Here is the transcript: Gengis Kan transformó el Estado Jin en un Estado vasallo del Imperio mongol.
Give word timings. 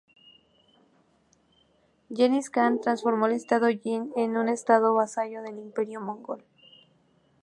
Gengis 2.09 2.49
Kan 2.49 2.81
transformó 2.81 3.27
el 3.27 3.33
Estado 3.33 3.67
Jin 3.67 4.11
en 4.15 4.35
un 4.35 4.49
Estado 4.49 4.95
vasallo 4.95 5.43
del 5.43 5.59
Imperio 5.59 6.01
mongol. 6.01 6.43